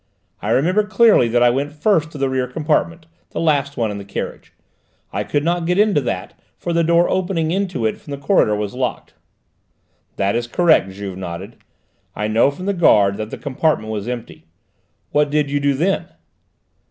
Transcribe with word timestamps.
I 0.41 0.49
remember 0.49 0.83
clearly 0.83 1.27
that 1.27 1.43
I 1.43 1.51
went 1.51 1.73
first 1.73 2.09
to 2.09 2.17
the 2.17 2.27
rear 2.27 2.47
compartment, 2.47 3.05
the 3.29 3.39
last 3.39 3.77
one 3.77 3.91
in 3.91 3.99
the 3.99 4.03
carriage. 4.03 4.51
I 5.13 5.23
could 5.23 5.43
not 5.43 5.67
get 5.67 5.77
into 5.77 6.01
that, 6.01 6.33
for 6.57 6.73
the 6.73 6.83
door 6.83 7.07
opening 7.07 7.51
into 7.51 7.85
it 7.85 7.99
from 7.99 8.09
the 8.09 8.17
corridor 8.17 8.55
was 8.55 8.73
locked." 8.73 9.13
"That 10.15 10.35
is 10.35 10.47
correct," 10.47 10.89
Juve 10.89 11.19
nodded. 11.19 11.57
"I 12.15 12.27
know 12.27 12.49
from 12.49 12.65
the 12.65 12.73
guard 12.73 13.17
that 13.17 13.29
that 13.29 13.43
compartment 13.43 13.91
was 13.93 14.07
empty. 14.07 14.47
What 15.11 15.29
did 15.29 15.51
you 15.51 15.59
do 15.59 15.75
then?" 15.75 16.07